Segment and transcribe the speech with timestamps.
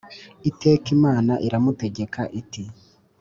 [0.49, 2.63] iteka Imana iramutegeka iti